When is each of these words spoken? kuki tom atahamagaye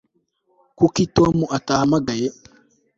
kuki 0.77 1.03
tom 1.15 1.35
atahamagaye 1.57 2.27